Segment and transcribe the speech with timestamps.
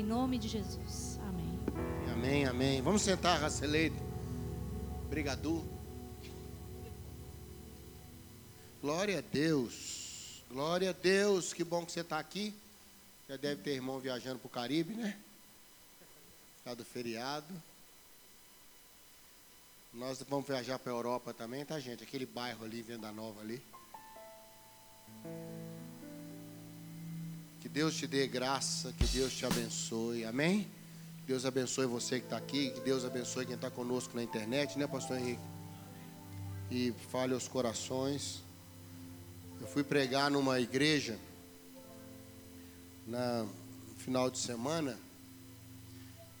[0.00, 1.20] Em nome de Jesus.
[1.28, 1.60] Amém.
[2.10, 2.80] Amém, amém.
[2.80, 4.02] Vamos sentar, Raceleito.
[5.10, 5.62] Brigadu.
[8.80, 10.42] Glória a Deus.
[10.48, 11.52] Glória a Deus.
[11.52, 12.54] Que bom que você está aqui.
[13.28, 15.18] Já deve ter irmão viajando para o Caribe, né?
[16.64, 17.52] Por do feriado.
[19.92, 22.02] Nós vamos viajar para a Europa também, tá, gente?
[22.02, 23.62] Aquele bairro ali, Venda Nova ali.
[27.60, 30.24] Que Deus te dê graça, que Deus te abençoe.
[30.24, 30.66] Amém?
[31.26, 34.86] Deus abençoe você que está aqui, que Deus abençoe quem está conosco na internet, né,
[34.86, 35.42] Pastor Henrique?
[36.70, 38.42] E fale aos corações.
[39.60, 41.18] Eu fui pregar numa igreja
[43.06, 44.98] na no final de semana.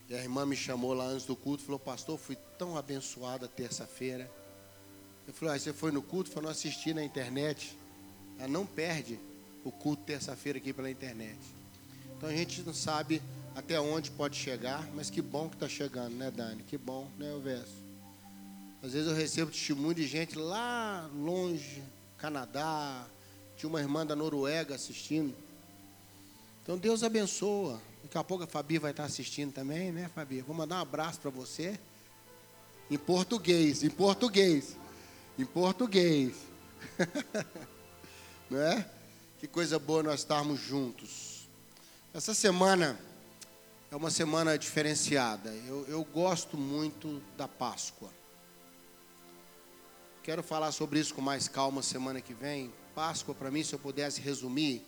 [0.08, 4.30] E a irmã me chamou lá antes do culto falou, pastor, fui tão abençoada terça-feira.
[5.28, 6.30] Eu falei, ah, você foi no culto?
[6.30, 7.76] Falou, não assisti na internet.
[8.38, 9.20] Ela não perde
[9.64, 11.38] o culto terça-feira aqui pela internet.
[12.16, 13.22] Então a gente não sabe
[13.54, 16.62] até onde pode chegar, mas que bom que está chegando, né, Dani?
[16.62, 17.80] Que bom, né, o verso.
[18.82, 21.82] Às vezes eu recebo testemunho de gente lá longe,
[22.16, 23.06] Canadá,
[23.56, 25.34] tinha uma irmã da Noruega assistindo.
[26.62, 27.80] Então Deus abençoa.
[28.02, 30.40] Daqui a pouco a Fabi vai estar assistindo também, né, Fabi?
[30.40, 31.78] Vou mandar um abraço para você.
[32.90, 34.76] Em português, em português.
[35.38, 36.34] Em português.
[38.50, 38.88] Não é?
[39.40, 41.48] Que coisa boa nós estarmos juntos.
[42.12, 43.00] Essa semana
[43.90, 45.48] é uma semana diferenciada.
[45.66, 48.10] Eu, eu gosto muito da Páscoa.
[50.22, 52.70] Quero falar sobre isso com mais calma semana que vem.
[52.94, 54.84] Páscoa, para mim, se eu pudesse resumir,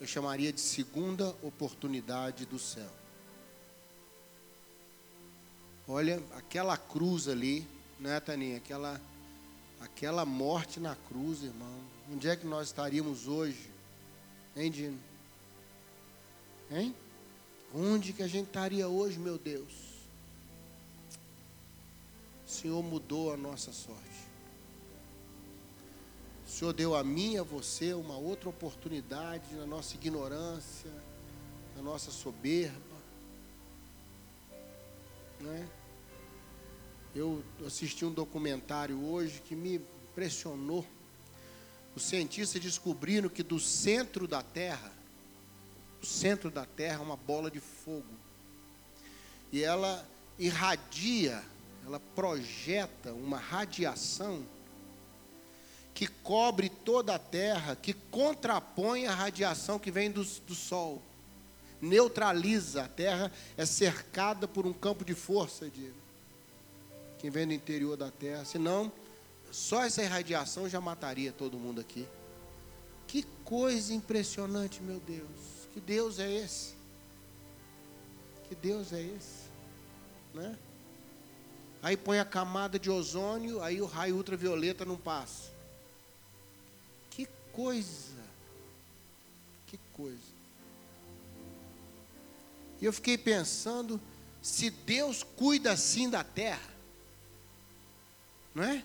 [0.00, 2.90] eu chamaria de segunda oportunidade do céu.
[5.86, 7.64] Olha, aquela cruz ali,
[8.00, 8.56] né, Taninha?
[8.56, 9.00] Aquela,
[9.80, 11.97] aquela morte na cruz, irmão.
[12.12, 13.70] Onde é que nós estaríamos hoje?
[14.56, 14.98] Hein, Dino?
[16.70, 16.94] Hein?
[17.74, 19.72] Onde que a gente estaria hoje, meu Deus?
[22.46, 24.28] O Senhor mudou a nossa sorte.
[26.46, 30.90] O Senhor deu a mim e a você uma outra oportunidade na nossa ignorância,
[31.76, 32.96] na nossa soberba.
[35.40, 35.68] Né?
[37.14, 40.86] Eu assisti um documentário hoje que me impressionou.
[41.94, 44.92] Os cientistas descobriram que do centro da Terra,
[46.02, 48.06] o centro da Terra é uma bola de fogo.
[49.50, 50.06] E ela
[50.38, 51.42] irradia,
[51.84, 54.44] ela projeta uma radiação
[55.98, 61.02] que cobre toda a Terra, que contrapõe a radiação que vem do, do Sol.
[61.80, 62.84] Neutraliza.
[62.84, 65.92] A Terra é cercada por um campo de força de
[67.18, 68.44] quem vem do interior da Terra.
[68.44, 68.92] Senão,
[69.50, 72.06] só essa irradiação já mataria todo mundo aqui.
[73.06, 75.28] Que coisa impressionante, meu Deus.
[75.72, 76.74] Que Deus é esse?
[78.48, 79.48] Que Deus é esse?
[80.34, 80.58] Né?
[81.82, 85.50] Aí põe a camada de ozônio, aí o raio ultravioleta não passa.
[87.10, 88.18] Que coisa!
[89.66, 90.38] Que coisa!
[92.80, 94.00] E eu fiquei pensando,
[94.42, 96.70] se Deus cuida assim da terra,
[98.54, 98.84] não é?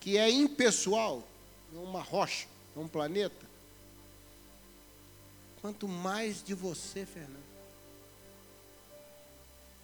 [0.00, 1.22] Que é impessoal,
[1.74, 3.46] é uma rocha, é um planeta.
[5.60, 7.44] Quanto mais de você, Fernando.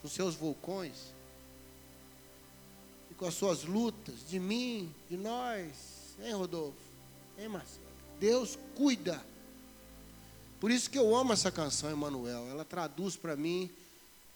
[0.01, 1.13] Com seus vulcões.
[3.11, 6.17] E com as suas lutas, de mim, de nós.
[6.23, 6.79] Hein, Rodolfo?
[7.39, 7.87] Hein, Marcelo?
[8.19, 9.23] Deus cuida.
[10.59, 12.49] Por isso que eu amo essa canção, Emanuel.
[12.49, 13.71] Ela traduz para mim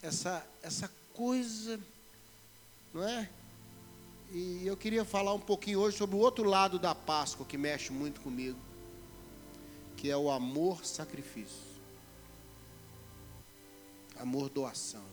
[0.02, 1.80] essa, essa coisa,
[2.92, 3.30] não é?
[4.32, 7.92] E eu queria falar um pouquinho hoje sobre o outro lado da Páscoa que mexe
[7.92, 8.58] muito comigo
[10.00, 11.60] que é o amor sacrifício.
[14.18, 15.04] Amor doação.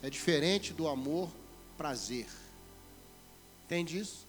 [0.00, 1.28] É diferente do amor
[1.76, 2.28] prazer.
[3.64, 4.24] Entende isso?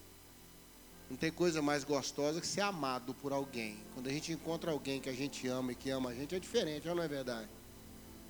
[1.12, 3.78] Não tem coisa mais gostosa que ser amado por alguém.
[3.94, 6.40] Quando a gente encontra alguém que a gente ama e que ama a gente, é
[6.40, 7.50] diferente, não é verdade?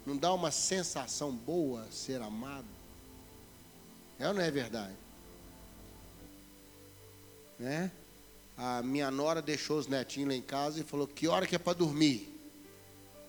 [0.05, 2.76] Não dá uma sensação boa ser amado?
[4.19, 4.95] É ou não é verdade?
[7.59, 7.91] Né?
[8.57, 11.59] a minha nora deixou os netinhos lá em casa e falou, que hora que é
[11.59, 12.33] para dormir?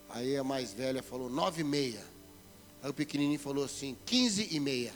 [0.09, 2.03] Aí a mais velha falou, nove e meia.
[2.83, 4.95] Aí o pequenininho falou assim, quinze e meia.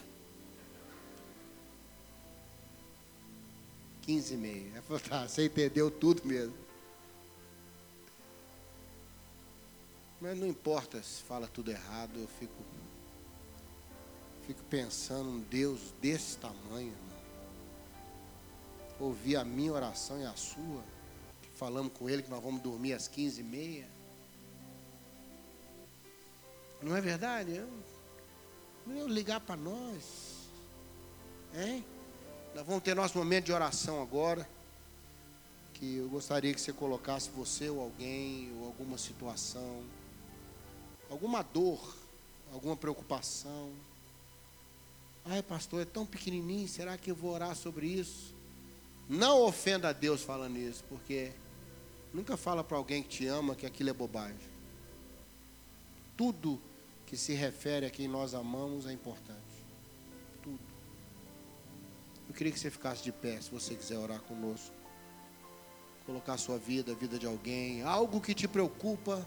[4.01, 4.71] Quinze e meia.
[4.73, 6.55] Ela falou, tá, você entendeu tudo mesmo.
[10.19, 12.55] Mas não importa se fala tudo errado, eu fico,
[14.47, 16.95] fico pensando um Deus desse tamanho,
[18.99, 20.83] ouvir a minha oração e a sua.
[21.55, 23.85] Falamos com ele que nós vamos dormir às 15h30.
[26.83, 27.55] Não é verdade?
[27.55, 27.69] Eu,
[28.97, 30.49] eu ligar para nós.
[31.55, 31.85] Hein?
[32.55, 34.49] Nós vamos ter nosso momento de oração agora.
[35.75, 39.83] Que eu gostaria que você colocasse você ou alguém, ou alguma situação,
[41.11, 41.97] alguma dor,
[42.53, 43.73] alguma preocupação.
[45.25, 48.35] Ai, pastor, é tão pequenininho, será que eu vou orar sobre isso?
[49.09, 51.33] Não ofenda a Deus falando isso, porque
[52.13, 54.51] nunca fala para alguém que te ama que aquilo é bobagem.
[56.17, 56.61] Tudo
[57.07, 59.41] que se refere a quem nós amamos é importante.
[60.43, 60.59] Tudo.
[62.29, 64.75] Eu queria que você ficasse de pé, se você quiser orar conosco.
[66.05, 69.25] Colocar sua vida, a vida de alguém, algo que te preocupa,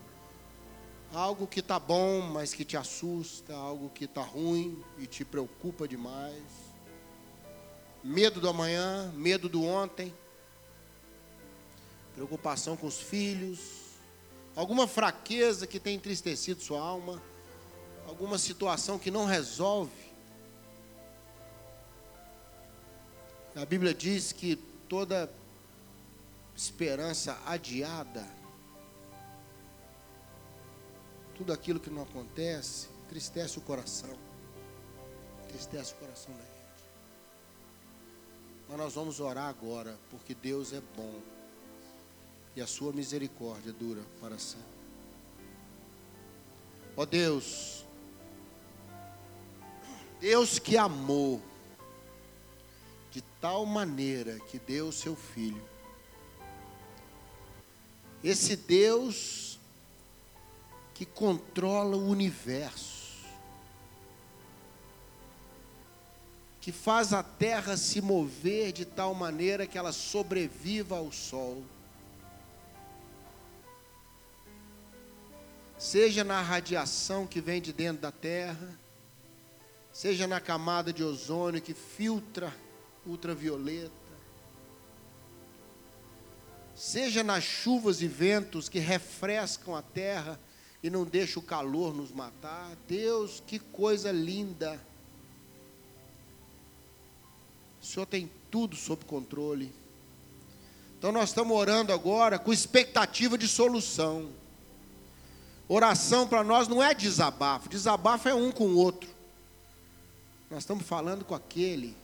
[1.14, 5.88] algo que está bom, mas que te assusta, algo que está ruim e te preocupa
[5.88, 6.44] demais.
[8.04, 10.14] Medo do amanhã, medo do ontem,
[12.14, 13.60] preocupação com os filhos,
[14.56, 17.22] alguma fraqueza que tem entristecido sua alma
[18.08, 20.06] alguma situação que não resolve.
[23.56, 24.56] A Bíblia diz que
[24.88, 25.32] toda
[26.56, 28.26] esperança adiada,
[31.36, 34.18] tudo aquilo que não acontece, entristece o coração.
[35.44, 36.56] Entristece o coração da gente.
[38.70, 41.22] Mas nós vamos orar agora, porque Deus é bom
[42.56, 44.66] e a sua misericórdia dura para sempre.
[46.96, 47.86] Ó oh Deus,
[50.22, 51.42] Deus que amou
[53.12, 55.64] de tal maneira que deu o seu filho.
[58.24, 59.45] Esse Deus
[60.96, 63.26] que controla o universo,
[66.62, 71.62] que faz a terra se mover de tal maneira que ela sobreviva ao sol.
[75.78, 78.80] Seja na radiação que vem de dentro da terra,
[79.92, 82.56] seja na camada de ozônio que filtra
[83.06, 83.92] ultravioleta,
[86.74, 90.40] seja nas chuvas e ventos que refrescam a terra
[90.86, 92.78] e não deixam o calor nos matar.
[92.88, 94.80] Deus, que coisa linda!
[97.82, 99.74] O Senhor tem tudo sob controle.
[100.96, 104.30] Então nós estamos orando agora com expectativa de solução.
[105.68, 109.10] Oração para nós não é desabafo, desabafo é um com o outro.
[110.52, 111.98] Nós estamos falando com aquele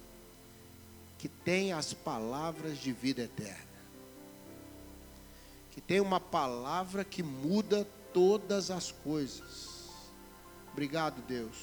[1.19, 3.79] que tem as palavras de vida eterna.
[5.69, 9.89] Que tem uma palavra que muda todas as coisas.
[10.71, 11.57] Obrigado, Deus.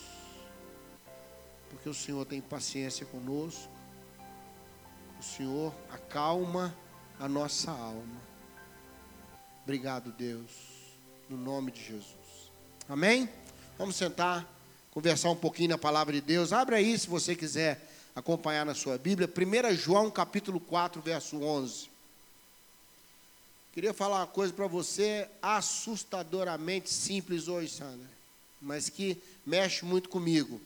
[1.71, 3.71] Porque o Senhor tem paciência conosco.
[5.19, 6.75] O Senhor acalma
[7.19, 8.21] a nossa alma.
[9.63, 10.51] Obrigado, Deus.
[11.29, 12.53] No nome de Jesus.
[12.89, 13.29] Amém?
[13.77, 14.47] Vamos sentar
[14.91, 16.53] conversar um pouquinho na palavra de Deus.
[16.53, 19.29] Abra aí se você quiser acompanhar na sua Bíblia.
[19.29, 21.98] 1 João capítulo 4, verso 11.
[23.79, 28.09] Queria falar uma coisa para você assustadoramente simples hoje, Sandra,
[28.61, 29.17] mas que
[29.47, 30.61] mexe muito comigo.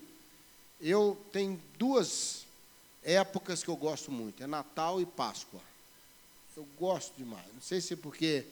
[0.80, 2.46] Eu tenho duas
[3.02, 5.60] épocas que eu gosto muito, é Natal e Páscoa.
[6.56, 7.44] Eu gosto demais.
[7.52, 8.46] Não sei se é porque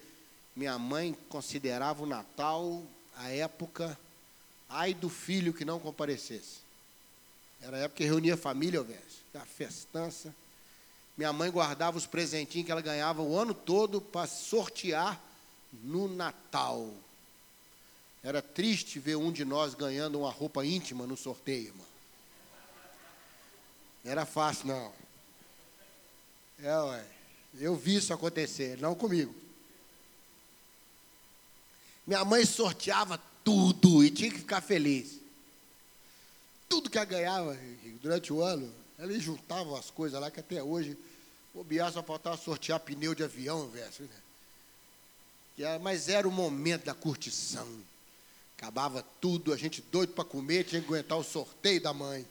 [0.54, 2.82] minha mãe considerava o Natal
[3.16, 3.98] a época
[4.68, 6.58] Ai do filho que não comparecesse.
[7.62, 9.00] Era a época que reunia a família, velho.
[9.32, 10.34] A festança.
[11.20, 15.22] Minha mãe guardava os presentinhos que ela ganhava o ano todo para sortear
[15.70, 16.90] no Natal.
[18.22, 21.90] Era triste ver um de nós ganhando uma roupa íntima no sorteio, mano.
[24.02, 24.92] Não era fácil, não.
[26.62, 27.06] É, ué.
[27.58, 29.34] Eu vi isso acontecer, não comigo.
[32.06, 35.18] Minha mãe sorteava tudo e tinha que ficar feliz.
[36.66, 37.58] Tudo que ela ganhava
[38.00, 40.96] durante o ano, ela juntava as coisas lá que até hoje,
[41.54, 43.90] Biá só faltava sortear pneu de avião, velho.
[45.58, 45.78] Né?
[45.78, 47.68] Mas era o momento da curtição.
[48.56, 52.26] Acabava tudo, a gente doido para comer, tinha que aguentar o sorteio da mãe.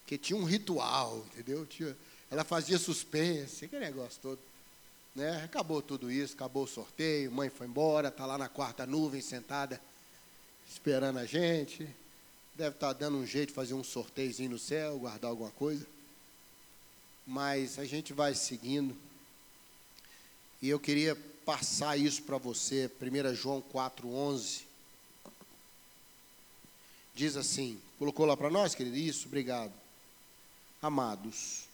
[0.00, 1.66] Porque tinha um ritual, entendeu?
[1.66, 1.96] Tinha,
[2.30, 4.38] ela fazia suspense, aquele negócio todo.
[5.14, 5.42] Né?
[5.44, 9.80] Acabou tudo isso, acabou o sorteio, mãe foi embora, está lá na quarta nuvem sentada
[10.70, 11.88] esperando a gente.
[12.54, 15.86] Deve estar tá dando um jeito de fazer um sorteiozinho no céu, guardar alguma coisa.
[17.26, 18.96] Mas a gente vai seguindo.
[20.62, 22.90] E eu queria passar isso para você.
[23.00, 24.62] 1 João 4,11.
[27.14, 28.96] Diz assim: colocou lá para nós, querido?
[28.96, 29.72] Isso, obrigado.
[30.80, 31.64] Amados,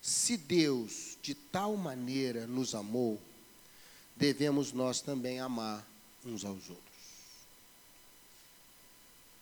[0.00, 3.20] se Deus de tal maneira nos amou,
[4.16, 5.86] devemos nós também amar
[6.24, 6.82] uns aos outros.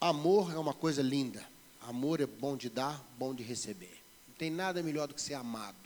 [0.00, 1.46] Amor é uma coisa linda.
[1.82, 3.99] Amor é bom de dar, bom de receber.
[4.40, 5.76] Tem nada melhor do que ser amado.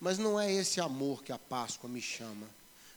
[0.00, 2.46] Mas não é esse amor que a Páscoa me chama.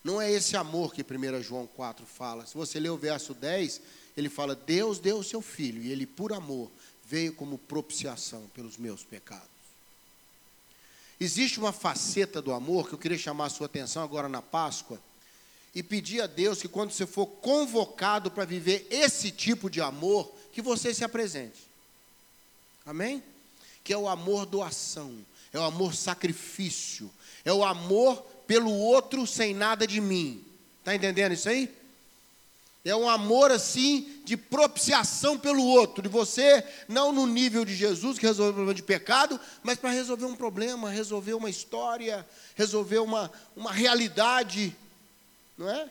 [0.01, 2.45] Não é esse amor que 1 João 4 fala.
[2.45, 3.81] Se você ler o verso 10,
[4.15, 6.71] ele fala: Deus deu o seu filho, e ele, por amor,
[7.05, 9.49] veio como propiciação pelos meus pecados.
[11.19, 14.97] Existe uma faceta do amor que eu queria chamar a sua atenção agora na Páscoa
[15.75, 20.33] e pedir a Deus que quando você for convocado para viver esse tipo de amor,
[20.53, 21.67] que você se apresente.
[22.85, 23.21] Amém?
[23.83, 25.13] Que é o amor doação,
[25.51, 27.11] é o amor sacrifício,
[27.43, 30.43] é o amor pelo outro sem nada de mim.
[30.79, 31.69] Está entendendo isso aí?
[32.85, 38.19] É um amor assim de propiciação pelo outro, de você não no nível de Jesus
[38.19, 42.97] que resolveu o problema de pecado, mas para resolver um problema, resolver uma história, resolver
[42.97, 44.75] uma, uma realidade,
[45.57, 45.89] não é?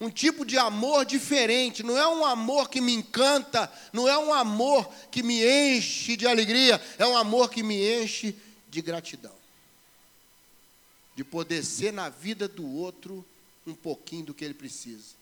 [0.00, 4.32] Um tipo de amor diferente, não é um amor que me encanta, não é um
[4.32, 8.34] amor que me enche de alegria, é um amor que me enche
[8.70, 9.34] de gratidão.
[11.14, 13.22] De poder ser na vida do outro
[13.66, 15.20] um pouquinho do que ele precisa.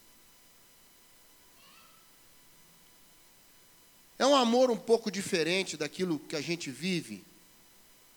[4.17, 7.25] É um amor um pouco diferente daquilo que a gente vive,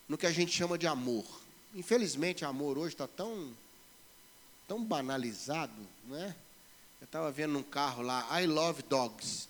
[0.08, 1.26] no que a gente chama de amor.
[1.74, 3.52] Infelizmente, amor hoje está tão,
[4.68, 5.74] tão banalizado,
[6.08, 6.36] não é?
[7.02, 9.50] Eu estava vendo num carro lá, I love dogs.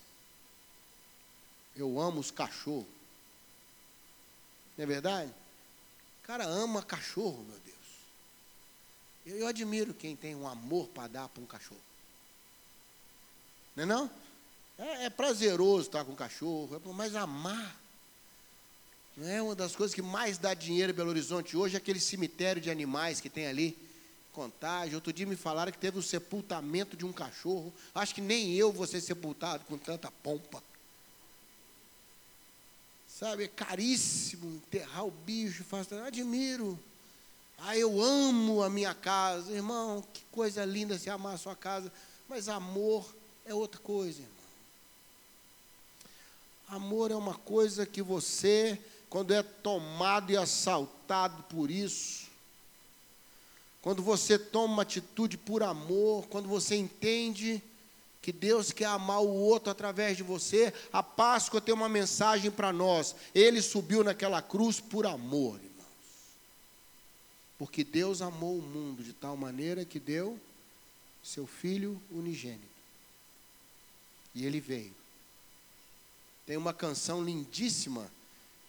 [1.76, 2.86] Eu amo os cachorros.
[4.76, 5.30] Não é verdade?
[5.30, 7.76] O cara ama cachorro, meu Deus.
[9.26, 11.80] Eu, eu admiro quem tem um amor para dar para um cachorro.
[13.76, 14.10] Não é não?
[14.78, 17.80] É, é prazeroso estar com o cachorro, é mas amar.
[19.16, 22.00] Não é uma das coisas que mais dá dinheiro em Belo Horizonte hoje, é aquele
[22.00, 23.76] cemitério de animais que tem ali.
[24.32, 24.94] Contagem.
[24.94, 27.72] Outro dia me falaram que teve o sepultamento de um cachorro.
[27.94, 30.62] Acho que nem eu vou ser sepultado com tanta pompa.
[33.06, 35.62] Sabe, é caríssimo enterrar o bicho.
[35.64, 36.78] Faço, admiro.
[37.58, 39.52] Ah, eu amo a minha casa.
[39.52, 41.92] Irmão, que coisa linda se amar a sua casa.
[42.28, 44.42] Mas amor é outra coisa, irmão.
[46.68, 52.30] Amor é uma coisa que você, quando é tomado e assaltado por isso,
[53.82, 57.62] quando você toma uma atitude por amor, quando você entende
[58.22, 62.72] que Deus quer amar o outro através de você, a Páscoa tem uma mensagem para
[62.72, 63.14] nós.
[63.34, 65.72] Ele subiu naquela cruz por amor, irmãos.
[67.58, 70.38] Porque Deus amou o mundo de tal maneira que deu
[71.22, 72.62] seu filho unigênito.
[74.34, 75.02] E ele veio
[76.46, 78.10] tem uma canção lindíssima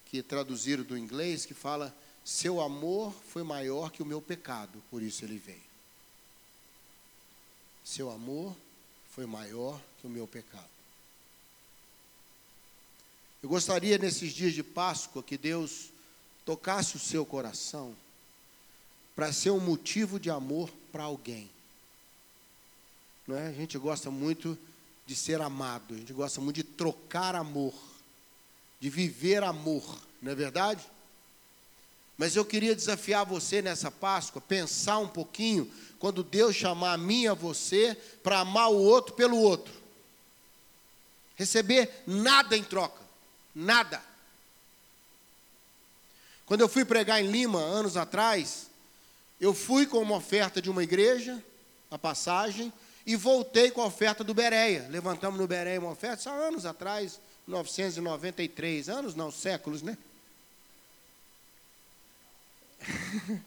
[0.06, 5.02] que traduziram do inglês que fala: Seu amor foi maior que o meu pecado, por
[5.02, 5.62] isso ele veio.
[7.84, 8.56] Seu amor
[9.12, 10.70] foi maior que o meu pecado.
[13.42, 15.90] Eu gostaria nesses dias de Páscoa que Deus
[16.46, 17.94] tocasse o seu coração
[19.16, 21.50] para ser um motivo de amor para alguém.
[23.28, 23.48] Não é?
[23.48, 24.58] A gente gosta muito
[25.06, 27.74] de ser amado, a gente gosta muito de trocar amor,
[28.80, 29.84] de viver amor,
[30.22, 30.86] não é verdade?
[32.18, 37.24] Mas eu queria desafiar você nessa Páscoa, pensar um pouquinho, quando Deus chamar a mim
[37.24, 39.74] e a você para amar o outro pelo outro.
[41.36, 43.02] Receber nada em troca,
[43.56, 44.02] nada.
[46.46, 48.68] Quando eu fui pregar em Lima, anos atrás,
[49.40, 51.44] eu fui com uma oferta de uma igreja,
[51.90, 52.72] a passagem,
[53.06, 54.88] e voltei com a oferta do Bereia.
[54.90, 59.98] Levantamos no Bereia uma oferta, há anos atrás, 1993, anos não, séculos, né?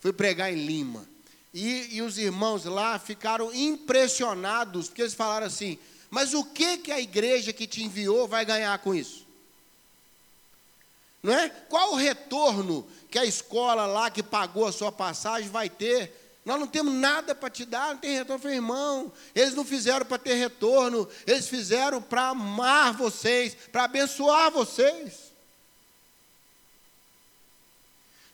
[0.00, 1.08] Fui pregar em Lima.
[1.52, 5.78] E, e, os irmãos lá ficaram impressionados, porque eles falaram assim:
[6.10, 9.24] mas o que, que a igreja que te enviou vai ganhar com isso?
[11.22, 11.48] Não é?
[11.48, 16.60] Qual o retorno que a escola lá que pagou a sua passagem vai ter nós
[16.60, 18.34] não temos nada para te dar, não tem retorno.
[18.34, 23.84] Eu falei, irmão, eles não fizeram para ter retorno, eles fizeram para amar vocês, para
[23.84, 25.23] abençoar vocês.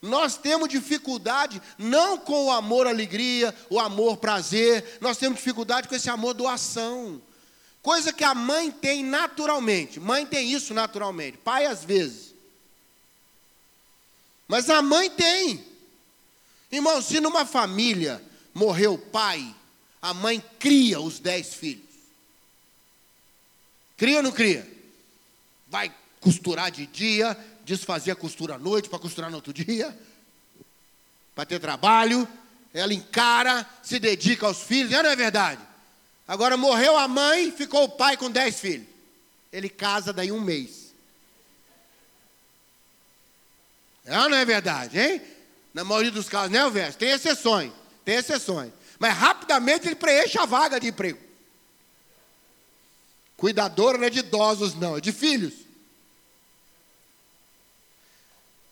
[0.02, 5.94] Nós temos dificuldade não com o amor alegria, o amor prazer, nós temos dificuldade com
[5.94, 7.20] esse amor doação.
[7.82, 10.00] Coisa que a mãe tem naturalmente.
[10.00, 12.34] Mãe tem isso naturalmente, pai às vezes.
[14.48, 15.64] Mas a mãe tem.
[16.72, 18.22] Irmão, se numa família
[18.54, 19.54] morreu o pai,
[20.00, 21.84] a mãe cria os dez filhos.
[23.96, 24.66] Cria ou não cria?
[25.68, 27.36] Vai costurar de dia,
[27.70, 29.96] desfazer a costura à noite para costurar no outro dia,
[31.34, 32.26] para ter trabalho.
[32.74, 35.60] ela encara, se dedica aos filhos, não é verdade?
[36.26, 38.86] Agora morreu a mãe, ficou o pai com dez filhos.
[39.52, 40.92] Ele casa daí um mês.
[44.04, 45.22] É não é verdade, hein?
[45.72, 46.96] Na maioria dos casos, né, Alves?
[46.96, 47.72] Tem exceções,
[48.04, 48.72] tem exceções.
[48.98, 51.18] Mas rapidamente ele preenche a vaga de emprego.
[53.36, 55.69] Cuidadora não é de idosos, não, é de filhos.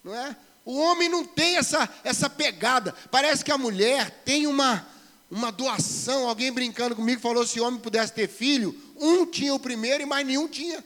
[0.09, 0.35] Não é?
[0.65, 2.95] O homem não tem essa, essa pegada.
[3.11, 4.87] Parece que a mulher tem uma,
[5.31, 6.27] uma doação.
[6.27, 10.07] Alguém brincando comigo falou: se o homem pudesse ter filho, um tinha o primeiro e
[10.07, 10.83] mais nenhum tinha.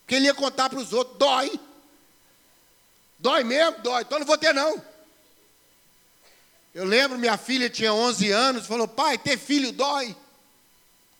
[0.00, 1.60] Porque ele ia contar para os outros: dói.
[3.20, 3.82] Dói mesmo?
[3.82, 4.02] Dói.
[4.02, 4.82] Então não vou ter, não.
[6.74, 10.16] Eu lembro, minha filha tinha 11 anos, falou: pai, ter filho dói.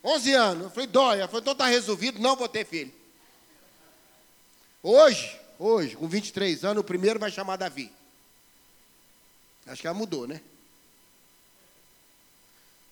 [0.03, 0.65] 11 anos.
[0.65, 1.19] Eu falei: dói.
[1.19, 2.93] Ela falou: então está resolvido, não vou ter filho.
[4.83, 7.93] Hoje, hoje, com 23 anos, o primeiro vai chamar Davi.
[9.67, 10.41] Acho que ela mudou, né?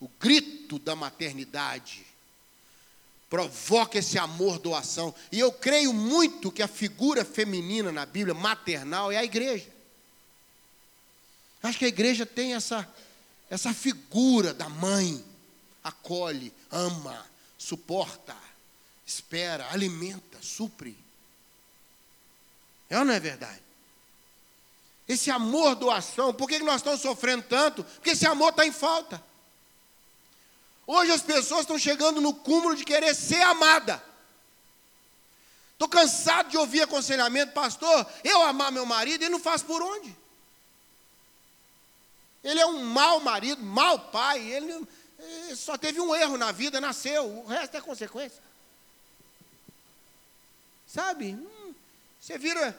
[0.00, 2.04] O grito da maternidade
[3.30, 5.14] provoca esse amor doação.
[5.32, 9.70] E eu creio muito que a figura feminina na Bíblia, maternal, é a igreja.
[11.62, 12.88] Acho que a igreja tem essa,
[13.50, 15.25] essa figura da mãe.
[15.82, 18.37] Acolhe, ama, suporta,
[19.06, 20.96] espera, alimenta, supre.
[22.88, 23.62] É ou não é verdade?
[25.09, 27.85] Esse amor doação, por que nós estamos sofrendo tanto?
[27.85, 29.23] Porque esse amor está em falta.
[30.87, 34.02] Hoje as pessoas estão chegando no cúmulo de querer ser amada.
[35.73, 38.07] Estou cansado de ouvir aconselhamento, pastor.
[38.25, 40.16] Eu amar meu marido e não faço por onde?
[42.43, 44.40] Ele é um mau marido, mau pai.
[44.40, 44.88] Ele,
[45.19, 47.26] ele só teve um erro na vida, nasceu.
[47.26, 48.43] O resto é consequência.
[50.87, 51.37] Sabe?
[52.26, 52.76] Você vira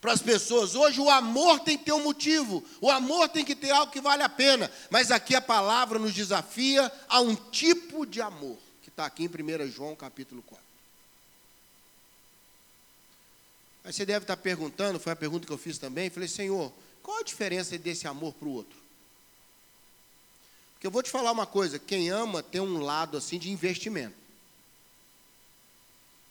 [0.00, 0.74] para as pessoas.
[0.74, 4.00] Hoje o amor tem que ter um motivo, o amor tem que ter algo que
[4.00, 4.68] vale a pena.
[4.90, 9.28] Mas aqui a palavra nos desafia a um tipo de amor, que está aqui em
[9.28, 10.64] 1 João capítulo 4.
[13.84, 17.18] Aí você deve estar perguntando, foi a pergunta que eu fiz também, falei, Senhor, qual
[17.18, 18.76] a diferença desse amor para o outro?
[20.74, 24.27] Porque eu vou te falar uma coisa, quem ama tem um lado assim de investimento.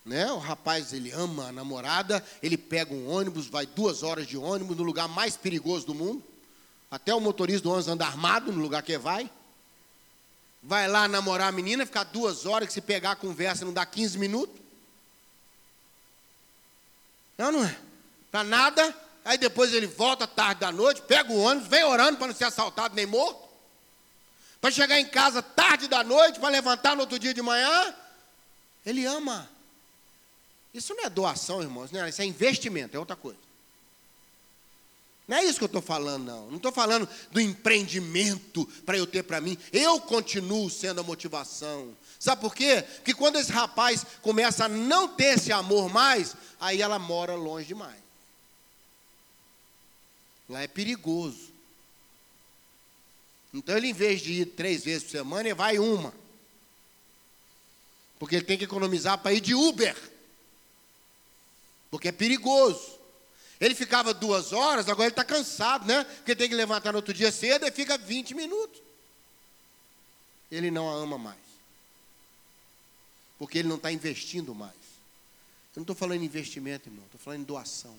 [0.08, 0.32] Né?
[0.32, 4.78] O rapaz ele ama a namorada, ele pega um ônibus, vai duas horas de ônibus
[4.78, 6.24] no lugar mais perigoso do mundo.
[6.90, 9.30] Até o motorista do ônibus anda armado no lugar que vai.
[10.64, 13.86] Vai lá namorar a menina, ficar duas horas, que se pegar a conversa não dá
[13.86, 14.56] 15 minutos.
[17.38, 17.78] Não, não é.
[18.32, 18.96] Para nada.
[19.26, 22.46] Aí depois ele volta tarde da noite, pega o ônibus, vem orando para não ser
[22.46, 23.46] assaltado nem morto.
[24.62, 27.94] Para chegar em casa tarde da noite, para levantar no outro dia de manhã.
[28.86, 29.57] Ele ama.
[30.78, 33.40] Isso não é doação, irmãos, não é, isso é investimento, é outra coisa.
[35.28, 36.48] Não é isso que eu estou falando, não.
[36.50, 39.58] Não estou falando do empreendimento para eu ter para mim.
[39.74, 41.98] Eu continuo sendo a motivação.
[42.20, 42.84] Sabe por quê?
[42.98, 47.68] Porque quando esse rapaz começa a não ter esse amor mais, aí ela mora longe
[47.68, 48.00] demais.
[50.48, 51.52] Lá é perigoso.
[53.52, 56.14] Então ele, em vez de ir três vezes por semana, ele vai uma.
[58.20, 60.17] Porque ele tem que economizar para ir de Uber
[61.90, 62.98] porque é perigoso.
[63.60, 66.04] Ele ficava duas horas, agora ele está cansado, né?
[66.04, 68.82] Porque tem que levantar no outro dia cedo e fica 20 minutos.
[70.52, 71.38] Ele não a ama mais.
[73.40, 74.74] Porque ele não está investindo mais.
[75.76, 77.96] Eu não estou falando em investimento, irmão, estou falando em doação.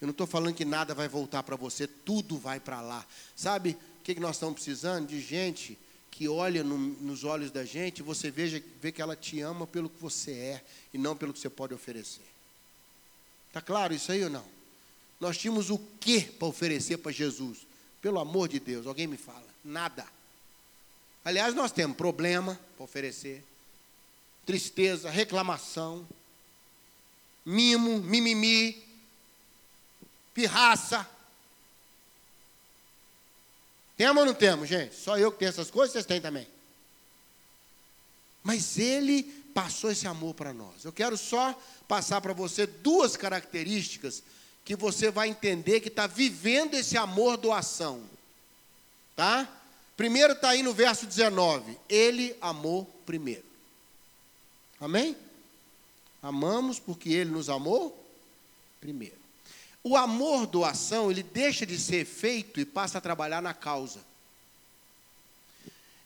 [0.00, 3.04] Eu não estou falando que nada vai voltar para você, tudo vai para lá.
[3.34, 5.08] Sabe o que, que nós estamos precisando?
[5.08, 5.78] De gente
[6.10, 9.88] que olha no, nos olhos da gente, você veja, vê que ela te ama pelo
[9.88, 12.26] que você é e não pelo que você pode oferecer.
[13.48, 14.44] Está claro isso aí ou não?
[15.20, 17.66] Nós tínhamos o que para oferecer para Jesus?
[18.00, 19.46] Pelo amor de Deus, alguém me fala?
[19.64, 20.06] Nada.
[21.24, 23.44] Aliás, nós temos problema para oferecer,
[24.46, 26.06] tristeza, reclamação,
[27.44, 28.82] mimo, mimimi,
[30.32, 31.08] pirraça.
[33.98, 34.94] Temos ou não temos, gente?
[34.94, 36.46] Só eu que tenho essas coisas, vocês têm também.
[38.44, 40.84] Mas ele passou esse amor para nós.
[40.84, 44.22] Eu quero só passar para você duas características
[44.64, 48.00] que você vai entender que está vivendo esse amor doação.
[49.16, 49.48] Tá?
[49.96, 51.76] Primeiro está aí no verso 19.
[51.88, 53.44] Ele amou primeiro.
[54.80, 55.16] Amém?
[56.22, 57.98] Amamos porque ele nos amou
[58.80, 59.17] primeiro.
[59.88, 64.00] O amor doação, ele deixa de ser feito e passa a trabalhar na causa.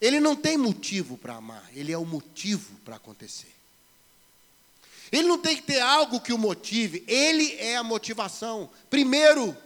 [0.01, 3.53] Ele não tem motivo para amar, ele é o motivo para acontecer.
[5.11, 8.71] Ele não tem que ter algo que o motive, ele é a motivação.
[8.89, 9.57] Primeiro,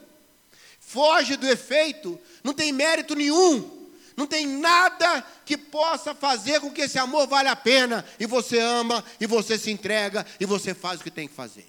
[0.80, 3.86] foge do efeito, não tem mérito nenhum.
[4.16, 8.02] Não tem nada que possa fazer com que esse amor valha a pena.
[8.18, 11.68] E você ama, e você se entrega, e você faz o que tem que fazer.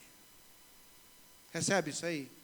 [1.51, 2.36] Recebe isso aí?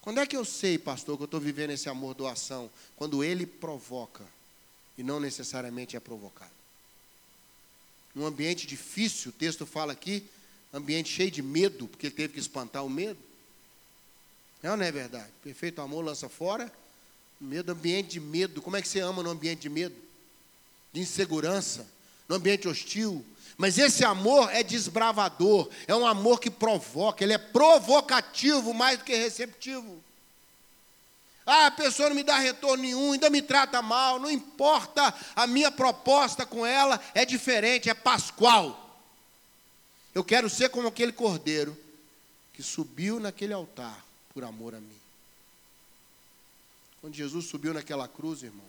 [0.00, 2.70] Quando é que eu sei, pastor, que eu estou vivendo esse amor doação?
[2.96, 4.24] Quando ele provoca
[4.96, 6.50] e não necessariamente é provocado.
[8.14, 10.24] Num ambiente difícil, o texto fala aqui,
[10.72, 13.18] ambiente cheio de medo, porque ele teve que espantar o medo.
[14.62, 15.30] Não, não é verdade?
[15.42, 16.70] Perfeito amor lança fora.
[17.40, 18.60] Medo, ambiente de medo.
[18.60, 19.94] Como é que você ama no ambiente de medo?
[20.92, 21.86] De insegurança,
[22.28, 23.24] no ambiente hostil.
[23.60, 29.04] Mas esse amor é desbravador, é um amor que provoca, ele é provocativo mais do
[29.04, 30.02] que receptivo.
[31.44, 35.46] Ah, a pessoa não me dá retorno nenhum, ainda me trata mal, não importa, a
[35.46, 38.98] minha proposta com ela é diferente, é pascual.
[40.14, 41.76] Eu quero ser como aquele cordeiro
[42.54, 45.00] que subiu naquele altar por amor a mim.
[47.02, 48.64] Quando Jesus subiu naquela cruz, irmãos,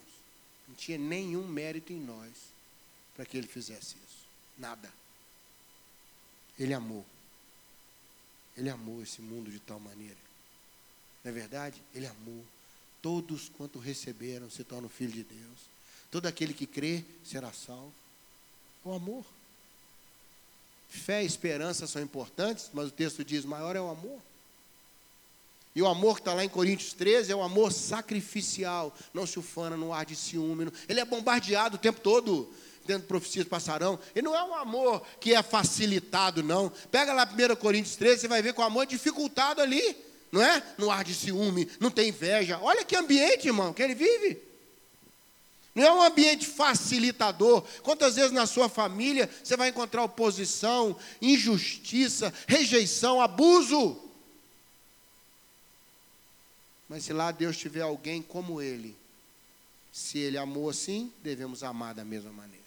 [0.68, 2.32] não tinha nenhum mérito em nós
[3.16, 4.12] para que ele fizesse isso.
[4.58, 4.92] Nada.
[6.60, 7.06] Ele amou.
[8.56, 10.18] Ele amou esse mundo de tal maneira.
[11.24, 11.82] Não é verdade?
[11.94, 12.46] Ele amou.
[13.02, 15.60] Todos quanto receberam se tornam filhos de Deus.
[16.12, 17.94] Todo aquele que crê será salvo.
[18.84, 19.26] O amor.
[20.90, 24.22] Fé e esperança são importantes, mas o texto diz: maior é o amor.
[25.74, 29.40] E o amor que está lá em Coríntios 13 é o amor sacrificial, não se
[29.40, 30.70] ufana no ar de ciúme.
[30.88, 32.54] Ele é bombardeado o tempo todo,
[32.86, 34.00] dentro de profecias passarão.
[34.15, 36.72] E não é um amor que é facilitado, não.
[36.91, 39.96] Pega lá 1 Coríntios 13, você vai ver que o amor é dificultado ali,
[40.32, 40.63] não é?
[40.78, 42.60] No ar de ciúme, não tem inveja.
[42.62, 44.52] Olha que ambiente, irmão, que ele vive.
[45.74, 47.63] Não é um ambiente facilitador.
[47.82, 53.98] Quantas vezes na sua família você vai encontrar oposição, injustiça, rejeição, abuso?
[56.89, 58.98] Mas se lá Deus tiver alguém como Ele,
[59.94, 62.61] se Ele amou assim, devemos amar da mesma maneira.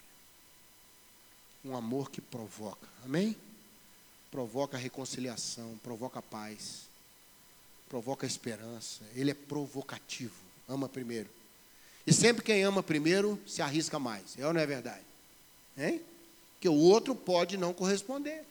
[1.64, 3.36] Um amor que provoca, amém?
[4.30, 6.82] Provoca reconciliação, provoca paz,
[7.88, 9.02] provoca esperança.
[9.14, 10.34] Ele é provocativo.
[10.68, 11.28] Ama primeiro.
[12.06, 14.38] E sempre quem ama primeiro se arrisca mais.
[14.38, 15.04] É ou não é verdade?
[15.76, 16.02] Hein?
[16.60, 18.44] Que o outro pode não corresponder.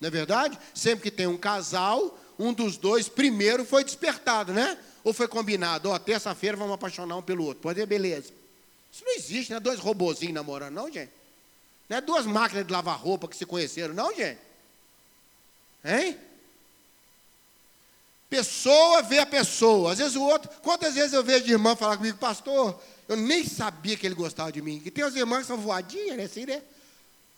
[0.00, 0.58] Não é verdade?
[0.74, 4.78] Sempre que tem um casal, um dos dois primeiro foi despertado, né?
[5.02, 7.62] Ou foi combinado, ó, oh, terça-feira vamos apaixonar um pelo outro.
[7.62, 8.32] Pode ser, beleza.
[8.92, 11.12] Isso não existe, não é dois robozinhos namorando, não, gente.
[11.88, 14.40] Não é duas máquinas de lavar roupa que se conheceram, não, gente.
[15.84, 16.18] Hein?
[18.28, 19.92] Pessoa vê a pessoa.
[19.92, 20.50] Às vezes o outro.
[20.62, 24.60] Quantas vezes eu vejo irmã falar comigo, pastor, eu nem sabia que ele gostava de
[24.60, 24.80] mim.
[24.80, 26.24] Que tem os irmãos que são voadinhas, né?
[26.24, 26.60] Assim, né?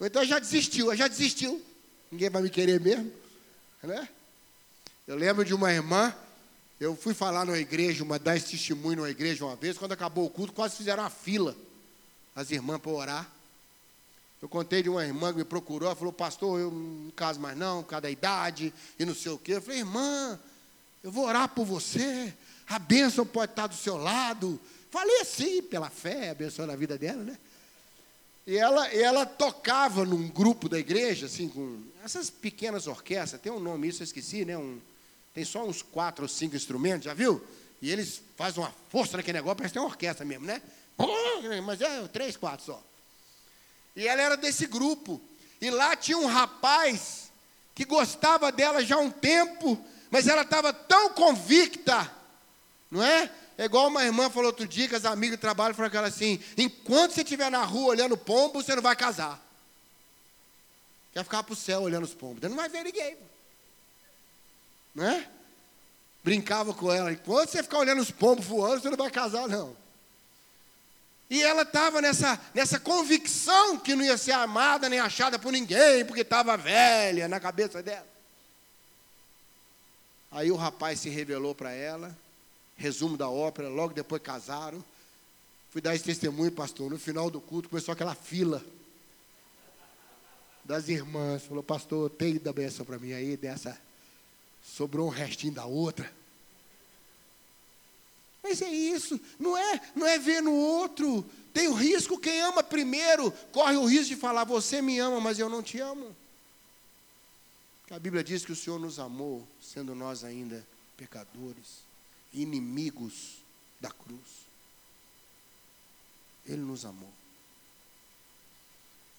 [0.00, 1.62] Ou então já desistiu, já desistiu.
[2.10, 3.12] Ninguém vai me querer mesmo.
[3.82, 4.08] Né?
[5.06, 6.14] Eu lembro de uma irmã,
[6.80, 10.26] eu fui falar numa igreja, uma, dar esse testemunho numa igreja uma vez, quando acabou
[10.26, 11.56] o culto, quase fizeram uma fila,
[12.34, 13.32] as irmãs para orar.
[14.40, 17.56] Eu contei de uma irmã que me procurou, ela falou, pastor, eu não caso mais
[17.56, 19.54] não, por causa da idade e não sei o quê.
[19.54, 20.38] Eu falei, irmã,
[21.02, 22.32] eu vou orar por você,
[22.68, 24.60] a bênção pode estar do seu lado.
[24.90, 27.36] Falei assim, pela fé, abençoando a vida dela, né?
[28.46, 33.60] E ela, ela tocava num grupo da igreja, assim, com essas pequenas orquestras, tem um
[33.60, 34.56] nome, isso eu esqueci, né?
[34.56, 34.80] Um,
[35.34, 37.44] tem só uns quatro ou cinco instrumentos, já viu?
[37.82, 40.62] E eles fazem uma força naquele negócio, parece que tem uma orquestra mesmo, né?
[41.64, 42.82] Mas é três, quatro só.
[43.98, 45.20] E ela era desse grupo.
[45.60, 47.32] E lá tinha um rapaz
[47.74, 49.76] que gostava dela já há um tempo,
[50.08, 52.08] mas ela estava tão convicta,
[52.88, 53.28] não é?
[53.58, 57.12] É igual uma irmã falou outro dia, que as amigas de trabalho falaram assim: enquanto
[57.12, 59.44] você estiver na rua olhando pombo, você não vai casar.
[61.12, 62.38] Quer ficar para o céu olhando os pombos.
[62.40, 63.16] Você não vai ver ninguém.
[64.94, 65.28] Não é?
[66.22, 69.76] Brincava com ela: enquanto você ficar olhando os pombos voando, você não vai casar, não.
[71.30, 76.04] E ela estava nessa, nessa convicção que não ia ser amada nem achada por ninguém,
[76.04, 78.06] porque estava velha na cabeça dela.
[80.30, 82.16] Aí o rapaz se revelou para ela
[82.78, 84.82] resumo da ópera, logo depois casaram.
[85.70, 86.88] Fui dar esse testemunho, pastor.
[86.88, 88.64] No final do culto começou aquela fila
[90.64, 91.42] das irmãs.
[91.42, 93.76] Falou, pastor, tem da benção para mim aí, dessa.
[94.62, 96.10] Sobrou um restinho da outra.
[98.48, 101.22] Mas é isso, não é, não é ver no outro.
[101.52, 105.38] Tem o risco, quem ama primeiro corre o risco de falar, você me ama, mas
[105.38, 106.16] eu não te amo.
[107.90, 111.82] A Bíblia diz que o Senhor nos amou, sendo nós ainda pecadores
[112.32, 113.36] inimigos
[113.78, 114.48] da cruz.
[116.46, 117.12] Ele nos amou.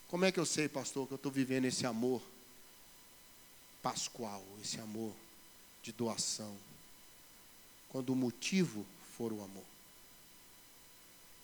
[0.07, 2.21] Como é que eu sei, pastor, que eu estou vivendo esse amor
[3.83, 5.13] pascual, esse amor
[5.83, 6.57] de doação?
[7.89, 8.85] quando o motivo
[9.19, 9.65] for o amor.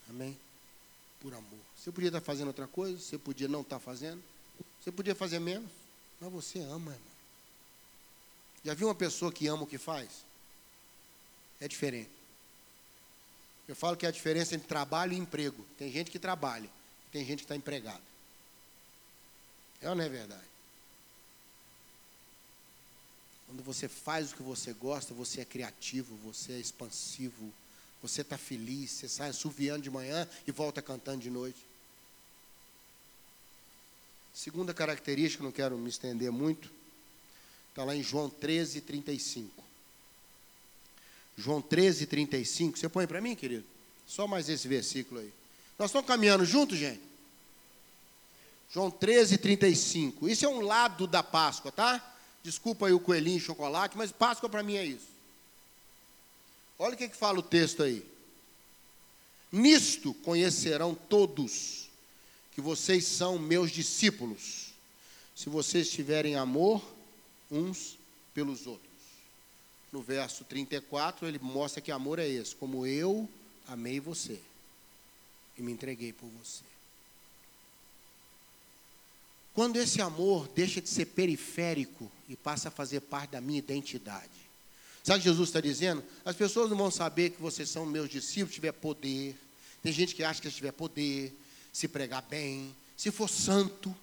[0.08, 0.34] Amém?
[1.20, 1.60] Por amor.
[1.76, 4.22] Você podia estar fazendo outra coisa, você podia não estar fazendo,
[4.80, 5.70] você podia fazer menos,
[6.18, 7.16] mas você ama, irmão.
[8.64, 10.08] Já viu uma pessoa que ama o que faz?
[11.60, 12.10] É diferente.
[13.68, 15.62] Eu falo que é a diferença entre trabalho e emprego.
[15.76, 16.70] Tem gente que trabalha,
[17.12, 18.02] tem gente que está empregada.
[19.82, 20.46] É ou não é verdade?
[23.46, 27.52] Quando você faz o que você gosta, você é criativo, você é expansivo,
[28.02, 31.58] você está feliz, você sai assoviando de manhã e volta cantando de noite.
[34.34, 36.70] Segunda característica, não quero me estender muito,
[37.70, 39.64] está lá em João 13, 35.
[41.36, 42.78] João 13, 35.
[42.78, 43.64] Você põe para mim, querido?
[44.06, 45.32] Só mais esse versículo aí.
[45.78, 47.02] Nós estamos caminhando juntos, gente?
[48.70, 50.28] João 13, 35.
[50.28, 52.14] Isso é um lado da Páscoa, tá?
[52.42, 55.15] Desculpa aí o coelhinho chocolate, mas Páscoa para mim é isso.
[56.78, 58.04] Olha o que, que fala o texto aí.
[59.50, 61.88] Nisto conhecerão todos
[62.52, 64.72] que vocês são meus discípulos,
[65.34, 66.82] se vocês tiverem amor
[67.50, 67.98] uns
[68.34, 68.86] pelos outros.
[69.92, 73.28] No verso 34, ele mostra que amor é esse, como eu
[73.66, 74.40] amei você
[75.56, 76.64] e me entreguei por você.
[79.54, 84.45] Quando esse amor deixa de ser periférico e passa a fazer parte da minha identidade.
[85.06, 86.02] Sabe o que Jesus está dizendo?
[86.24, 89.38] As pessoas não vão saber que vocês são meus discípulos se tiver poder.
[89.80, 91.32] Tem gente que acha que se tiver poder,
[91.72, 93.94] se pregar bem, se for santo,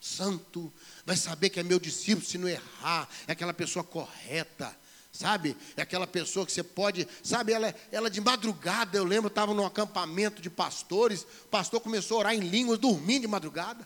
[0.00, 0.72] santo,
[1.04, 4.72] vai saber que é meu discípulo se não errar, é aquela pessoa correta,
[5.12, 5.56] sabe?
[5.76, 7.52] É aquela pessoa que você pode, sabe?
[7.52, 12.20] Ela, ela de madrugada, eu lembro, estava num acampamento de pastores, o pastor começou a
[12.20, 13.84] orar em línguas, dormindo de madrugada.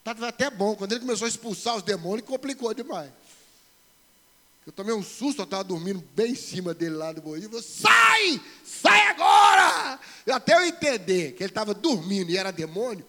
[0.00, 0.76] Estava até bom.
[0.76, 3.10] Quando ele começou a expulsar os demônios, complicou demais.
[4.68, 7.40] Eu tomei um susto, eu estava dormindo bem em cima dele lá do boi.
[7.40, 8.38] Falei, sai!
[8.62, 9.98] Sai agora!
[10.30, 13.02] Até eu entender que ele estava dormindo e era demônio.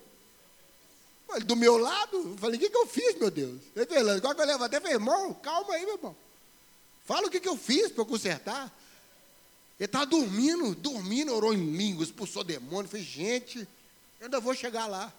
[1.33, 3.59] Ele do meu lado, eu falei, o que, que eu fiz, meu Deus?
[3.75, 6.15] Ele falou, igual que eu levantei, falei, irmão, calma aí, meu irmão.
[7.03, 8.73] Fala o que, que eu fiz para eu consertar.
[9.77, 12.85] Ele estava dormindo, dormindo, orou em línguas, expulsou demônio.
[12.85, 13.59] Eu falei, gente,
[14.21, 15.11] eu ainda vou chegar lá.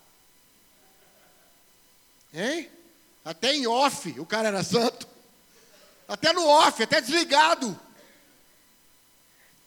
[2.32, 2.70] Hein?
[3.22, 5.09] Até em off, o cara era santo.
[6.10, 7.78] Até no off, até desligado.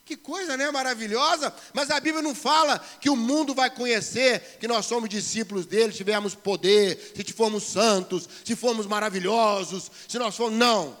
[0.04, 0.70] Que coisa, né?
[0.70, 1.54] Maravilhosa.
[1.72, 5.92] Mas a Bíblia não fala que o mundo vai conhecer que nós somos discípulos dele,
[5.92, 10.58] tivermos poder, se formos santos, se formos maravilhosos, se nós formos.
[10.58, 10.96] Não.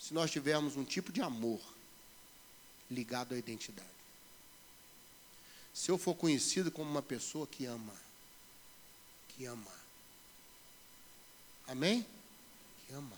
[0.00, 1.60] Se nós tivermos um tipo de amor
[2.90, 3.86] ligado à identidade.
[5.74, 7.92] Se eu for conhecido como uma pessoa que ama,
[9.28, 9.78] que ama,
[11.68, 12.04] Amém?
[12.86, 13.17] Que ama.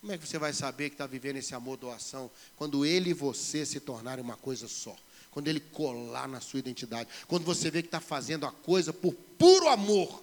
[0.00, 3.14] Como é que você vai saber que está vivendo esse amor doação quando ele e
[3.14, 4.96] você se tornarem uma coisa só?
[5.30, 7.08] Quando ele colar na sua identidade.
[7.26, 10.22] Quando você vê que está fazendo a coisa por puro amor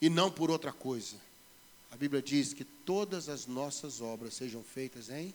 [0.00, 1.16] e não por outra coisa.
[1.90, 5.34] A Bíblia diz que todas as nossas obras sejam feitas em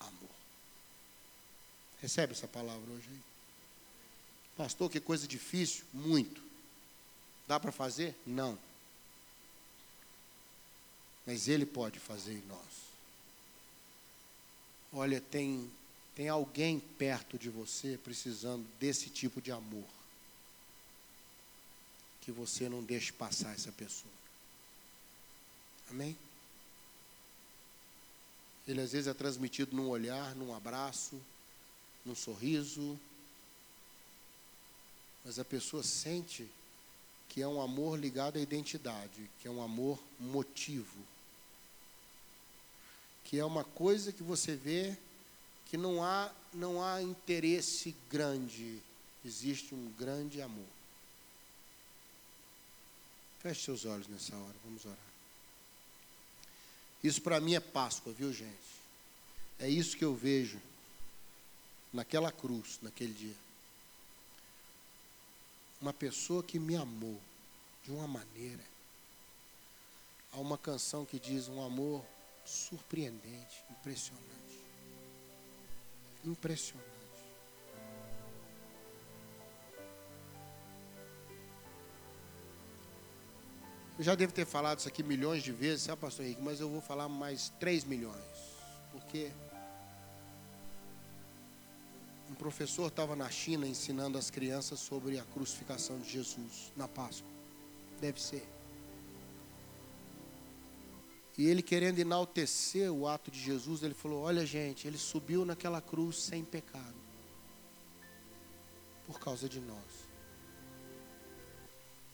[0.00, 0.30] amor.
[2.00, 3.20] Recebe essa palavra hoje aí?
[4.56, 5.84] Pastor, que coisa difícil?
[5.92, 6.42] Muito.
[7.46, 8.14] Dá para fazer?
[8.26, 8.58] Não
[11.28, 12.87] mas Ele pode fazer em nós.
[14.92, 15.70] Olha, tem,
[16.14, 19.84] tem alguém perto de você precisando desse tipo de amor.
[22.22, 24.12] Que você não deixe passar essa pessoa.
[25.90, 26.16] Amém?
[28.66, 31.20] Ele às vezes é transmitido num olhar, num abraço,
[32.04, 32.98] num sorriso.
[35.24, 36.46] Mas a pessoa sente
[37.28, 40.98] que é um amor ligado à identidade, que é um amor motivo
[43.28, 44.96] que é uma coisa que você vê
[45.66, 48.80] que não há, não há interesse grande,
[49.22, 50.64] existe um grande amor.
[53.40, 54.96] Feche seus olhos nessa hora, vamos orar.
[57.04, 58.56] Isso para mim é Páscoa, viu, gente?
[59.58, 60.58] É isso que eu vejo
[61.92, 63.36] naquela cruz, naquele dia.
[65.82, 67.20] Uma pessoa que me amou
[67.84, 68.64] de uma maneira.
[70.32, 72.02] Há uma canção que diz um amor
[72.48, 74.64] surpreendente, impressionante.
[76.24, 76.88] Impressionante.
[83.98, 86.40] Eu já devo ter falado isso aqui milhões de vezes, sabe, pastor Henrique?
[86.40, 88.22] Mas eu vou falar mais 3 milhões.
[88.92, 89.32] Porque
[92.30, 97.28] um professor estava na China ensinando as crianças sobre a crucificação de Jesus na Páscoa.
[98.00, 98.57] Deve ser.
[101.38, 105.80] E ele querendo enaltecer o ato de Jesus, ele falou: Olha, gente, ele subiu naquela
[105.80, 106.96] cruz sem pecado,
[109.06, 110.08] por causa de nós.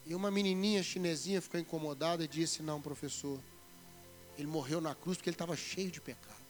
[0.04, 3.40] E uma menininha chinesinha ficou incomodada e disse: Não, professor,
[4.37, 6.44] ele morreu na cruz porque ele estava cheio de pecado.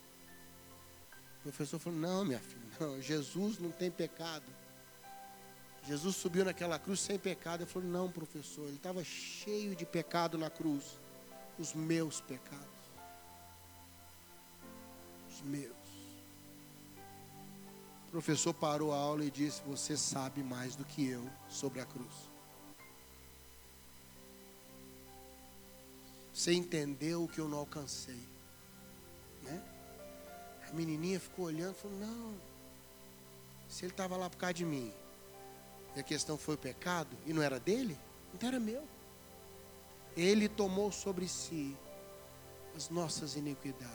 [1.39, 4.51] O professor falou: Não, minha filha, não, Jesus não tem pecado.
[5.87, 7.63] Jesus subiu naquela cruz sem pecado.
[7.63, 11.04] Ele falou: Não, professor, ele estava cheio de pecado na cruz.
[11.59, 12.65] Os meus pecados.
[15.29, 15.73] Os meus.
[18.09, 21.87] O professor parou a aula e disse: Você sabe mais do que eu sobre a
[21.87, 22.31] cruz.
[26.33, 28.29] Você entendeu o que eu não alcancei.
[29.43, 29.63] Né?
[30.69, 32.35] A menininha ficou olhando e falou: Não,
[33.69, 34.93] se ele estava lá por causa de mim,
[35.95, 37.99] e a questão foi o pecado, e não era dele,
[38.33, 38.94] então era meu.
[40.17, 41.77] Ele tomou sobre si
[42.77, 43.95] as nossas iniquidades.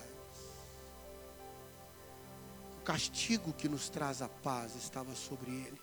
[2.79, 5.82] O castigo que nos traz a paz estava sobre ele.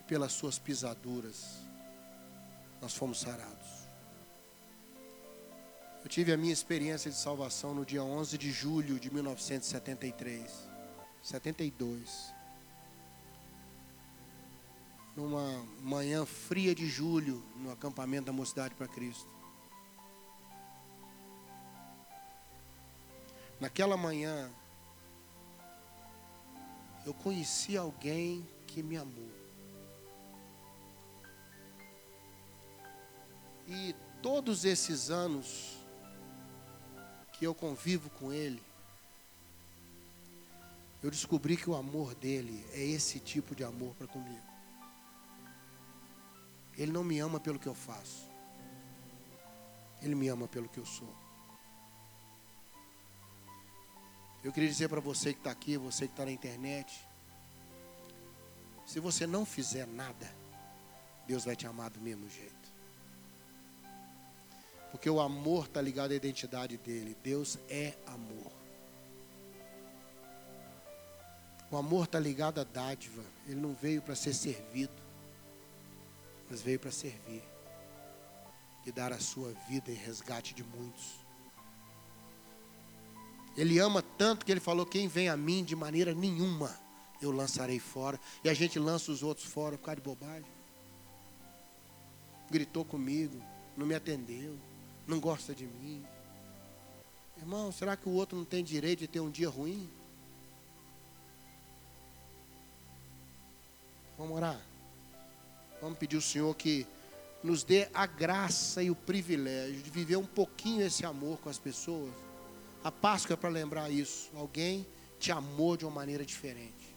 [0.00, 1.60] E pelas suas pisaduras,
[2.80, 3.84] nós fomos sarados.
[6.02, 10.50] Eu tive a minha experiência de salvação no dia 11 de julho de 1973,
[11.22, 12.33] 72
[15.16, 19.28] numa manhã fria de julho, no acampamento da Mocidade para Cristo.
[23.60, 24.50] Naquela manhã,
[27.06, 29.30] eu conheci alguém que me amou.
[33.66, 35.78] E todos esses anos
[37.32, 38.62] que eu convivo com ele,
[41.02, 44.53] eu descobri que o amor dele é esse tipo de amor para comigo.
[46.76, 48.28] Ele não me ama pelo que eu faço.
[50.02, 51.14] Ele me ama pelo que eu sou.
[54.42, 57.08] Eu queria dizer para você que está aqui, você que está na internet,
[58.84, 60.30] se você não fizer nada,
[61.26, 62.54] Deus vai te amar do mesmo jeito.
[64.90, 67.16] Porque o amor está ligado à identidade dele.
[67.22, 68.52] Deus é amor.
[71.70, 73.24] O amor está ligado à dádiva.
[73.46, 75.03] Ele não veio para ser servido
[76.48, 77.42] mas veio para servir
[78.86, 81.24] e dar a sua vida em resgate de muitos.
[83.56, 86.78] Ele ama tanto que ele falou: Quem vem a mim de maneira nenhuma
[87.20, 88.20] eu lançarei fora.
[88.42, 90.50] E a gente lança os outros fora por causa de bobagem.
[92.50, 93.42] Gritou comigo,
[93.76, 94.58] não me atendeu,
[95.06, 96.04] não gosta de mim.
[97.36, 99.88] Irmão, será que o outro não tem direito de ter um dia ruim?
[104.16, 104.60] Vamos orar.
[105.84, 106.86] Vamos pedir ao Senhor que
[107.42, 111.58] nos dê a graça e o privilégio de viver um pouquinho esse amor com as
[111.58, 112.10] pessoas.
[112.82, 114.30] A Páscoa é para lembrar isso.
[114.34, 114.86] Alguém
[115.20, 116.96] te amou de uma maneira diferente.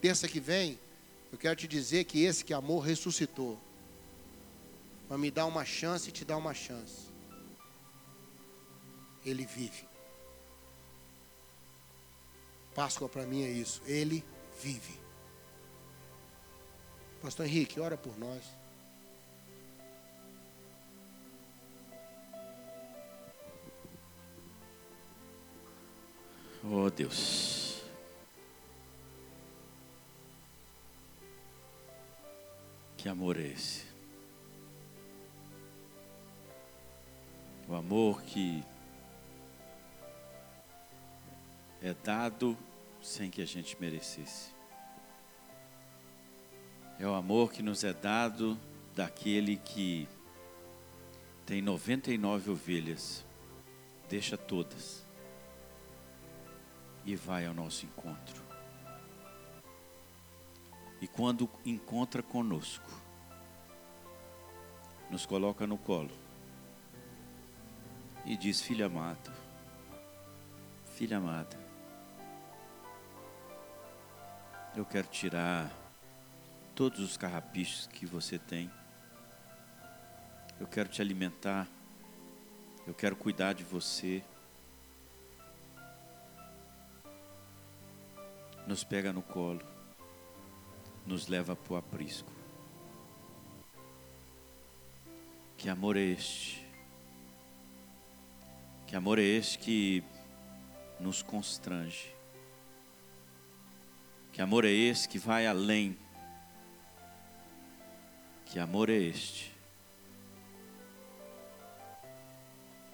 [0.00, 0.80] Terça que vem,
[1.30, 3.60] eu quero te dizer que esse que amou ressuscitou.
[5.06, 7.10] Para me dar uma chance e te dar uma chance.
[9.22, 9.86] Ele vive.
[12.74, 13.82] Páscoa para mim é isso.
[13.84, 14.24] Ele
[14.62, 15.01] vive.
[17.22, 18.42] Pastor Henrique, ora por nós.
[26.64, 27.82] Oh Deus.
[32.96, 33.84] Que amor é esse?
[37.68, 38.64] O amor que
[41.80, 42.58] é dado
[43.00, 44.61] sem que a gente merecesse.
[47.02, 48.56] É o amor que nos é dado
[48.94, 50.08] daquele que
[51.44, 53.26] tem 99 ovelhas,
[54.08, 55.04] deixa todas
[57.04, 58.40] e vai ao nosso encontro.
[61.00, 62.88] E quando encontra conosco,
[65.10, 66.12] nos coloca no colo
[68.24, 69.34] e diz: Filha amada,
[70.94, 71.58] filha amada,
[74.76, 75.81] eu quero tirar
[76.82, 78.68] todos os carrapichos que você tem.
[80.58, 81.68] Eu quero te alimentar.
[82.84, 84.20] Eu quero cuidar de você.
[88.66, 89.62] Nos pega no colo.
[91.06, 92.32] Nos leva para o aprisco.
[95.56, 96.66] Que amor é este?
[98.88, 100.04] Que amor é este que
[100.98, 102.12] nos constrange?
[104.32, 106.01] Que amor é esse que vai além
[108.52, 109.50] que amor é este?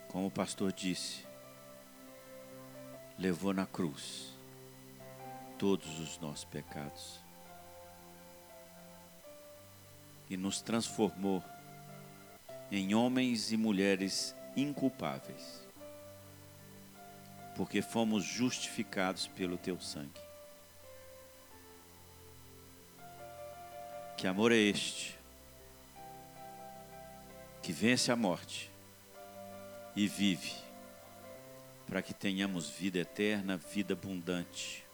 [0.06, 1.26] como o pastor disse,
[3.18, 4.32] levou na cruz
[5.58, 7.20] todos os nossos pecados
[10.30, 11.42] e nos transformou
[12.70, 15.66] em homens e mulheres inculpáveis,
[17.56, 20.20] porque fomos justificados pelo teu sangue.
[24.16, 25.17] Que amor é este
[27.68, 28.70] que vence a morte
[29.94, 30.54] e vive
[31.86, 34.86] para que tenhamos vida eterna, vida abundante.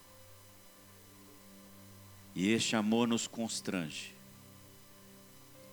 [2.34, 4.12] E este amor nos constrange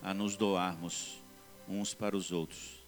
[0.03, 1.19] a nos doarmos
[1.67, 2.85] uns para os outros.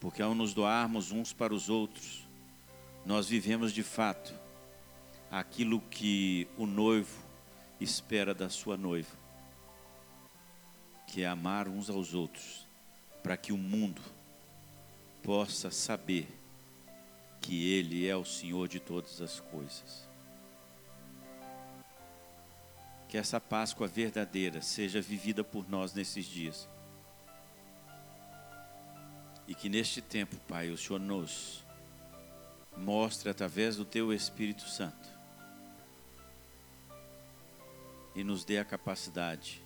[0.00, 2.26] Porque ao nos doarmos uns para os outros,
[3.06, 4.34] nós vivemos de fato
[5.30, 7.22] aquilo que o noivo
[7.80, 9.22] espera da sua noiva
[11.06, 12.63] que é amar uns aos outros,
[13.24, 14.02] para que o mundo
[15.22, 16.28] possa saber
[17.40, 20.06] que Ele é o Senhor de todas as coisas.
[23.08, 26.68] Que essa Páscoa verdadeira seja vivida por nós nesses dias.
[29.48, 31.64] E que neste tempo, Pai, o Senhor nos
[32.76, 35.08] mostre através do Teu Espírito Santo
[38.14, 39.62] e nos dê a capacidade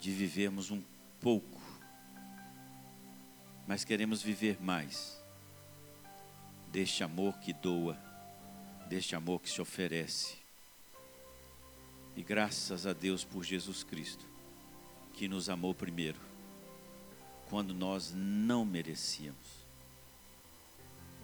[0.00, 0.82] de vivermos um
[1.20, 1.57] pouco,
[3.68, 5.22] mas queremos viver mais
[6.72, 7.98] deste amor que doa,
[8.88, 10.38] deste amor que se oferece.
[12.16, 14.24] E graças a Deus por Jesus Cristo,
[15.12, 16.18] que nos amou primeiro,
[17.50, 19.66] quando nós não merecíamos.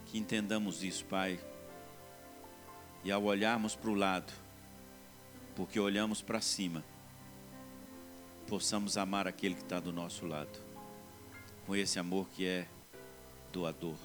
[0.07, 1.41] Que entendamos isso, Pai,
[3.03, 4.33] e ao olharmos para o lado,
[5.57, 6.85] porque olhamos para cima,
[8.47, 10.64] possamos amar aquele que está do nosso lado,
[11.67, 12.67] com esse amor que é
[13.53, 13.97] doador.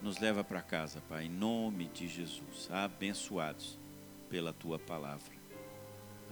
[0.00, 3.78] Nos leva para casa, Pai, em nome de Jesus, abençoados
[4.28, 5.34] pela tua palavra.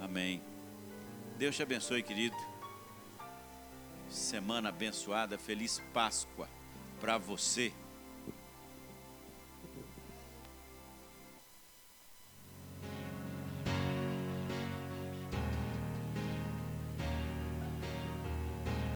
[0.00, 0.42] Amém.
[1.38, 2.36] Deus te abençoe, querido.
[4.09, 6.48] Semana abençoada, feliz Páscoa
[7.00, 7.72] para você.